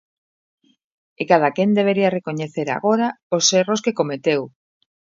E 1.21 1.23
cada 1.31 1.49
quen 1.55 1.69
debería 1.79 2.13
recoñecer 2.17 2.67
agora 2.71 3.07
os 3.37 3.45
erros 3.61 3.83
que 3.85 3.97
cometeu. 3.99 4.41